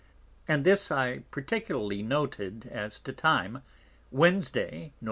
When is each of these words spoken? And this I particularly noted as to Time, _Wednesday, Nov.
And 0.47 0.63
this 0.63 0.89
I 0.89 1.19
particularly 1.29 2.01
noted 2.01 2.67
as 2.71 2.97
to 3.01 3.13
Time, 3.13 3.61
_Wednesday, 4.11 4.85
Nov. 4.85 4.91